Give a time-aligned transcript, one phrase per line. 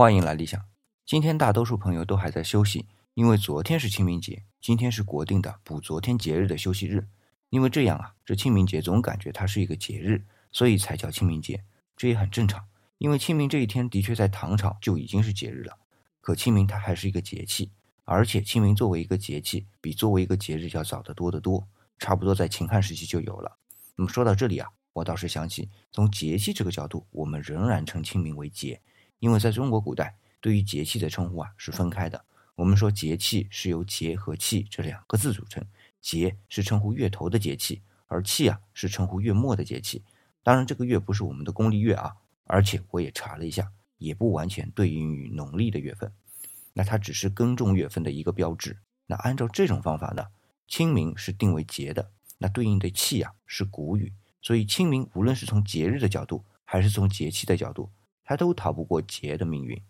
[0.00, 0.58] 欢迎来理想。
[1.04, 7.06] 今天大多数朋友都还在休息，因为昨天是清明节，今天是国定的补昨天节日的休息日。
[7.50, 11.62] 因为这样啊，这清明节总感觉它是一个节日，所以才叫清明节。
[11.98, 12.64] 这也很正常，
[12.96, 15.76] 因为清明这一天的确在唐朝就已经是节日了。
[16.22, 17.70] 可清明它还是一个节气，
[18.04, 23.58] 而且清明作为一个节气，比作为一个节日要早得多得多，差不多在秦汉时期就有了。
[23.96, 28.80] 那么说到这里啊，我倒是想起，从节气这个角度，我们仍然称清明为节。
[29.20, 32.24] 因为在中国古代，对于节气的称呼啊是分开的。
[32.56, 35.64] 我们说节气是由节和气这两个字组成，
[36.00, 40.02] 节是称呼月头的节气，而气啊是称呼月末的节气。
[40.42, 46.12] 当然，这个月不是我们的公历月啊，而且我也查了一下，也不完全对应于农历的月份。
[46.72, 48.78] 那它只是耕种月份的一个标志。
[49.06, 50.26] 那按照这种方法呢，
[50.66, 57.90] 清明是定为节的，那对应的气啊是谷雨，所以清明无论是从节日的角度，还是从节气的角度。
[58.30, 59.82] 他都逃不过劫的命运。